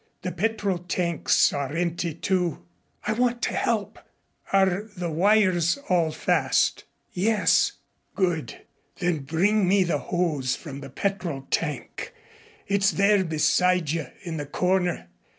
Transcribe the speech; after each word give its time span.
The 0.23 0.31
petrol 0.31 0.79
tanks 0.79 1.53
are 1.53 1.73
empty, 1.75 2.15
too." 2.15 2.63
"I 3.05 3.13
want 3.13 3.43
to 3.43 3.53
help." 3.53 3.99
"Are 4.51 4.87
the 4.97 5.11
wires 5.11 5.77
all 5.89 6.09
fast?" 6.11 6.85
"Yes." 7.11 7.73
"Good. 8.15 8.61
Then 8.97 9.19
bring 9.19 9.67
me 9.67 9.83
the 9.83 9.99
hose 9.99 10.55
from 10.55 10.79
the 10.81 10.89
petrol 10.89 11.45
tank. 11.51 12.15
It's 12.65 12.89
there 12.89 13.23
beside 13.23 13.91
you 13.91 14.07
in 14.23 14.37
the 14.37 14.47
corner. 14.47 15.07